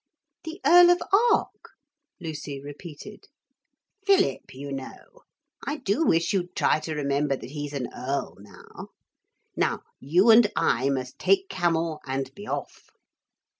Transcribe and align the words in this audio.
'The 0.45 0.59
Earl 0.65 0.89
of 0.89 0.97
Ark?' 1.31 1.73
Lucy 2.19 2.59
repeated. 2.59 3.25
'Philip, 4.03 4.51
you 4.51 4.71
know. 4.71 5.21
I 5.63 5.77
do 5.77 6.03
wish 6.07 6.33
you'd 6.33 6.55
try 6.55 6.79
to 6.79 6.95
remember 6.95 7.35
that 7.35 7.51
he's 7.51 7.73
an 7.73 7.87
earl 7.95 8.35
now. 8.39 8.87
Now 9.55 9.83
you 9.99 10.31
and 10.31 10.51
I 10.55 10.89
must 10.89 11.19
take 11.19 11.49
camel 11.49 11.99
and 12.03 12.33
be 12.33 12.47
off.' 12.47 12.89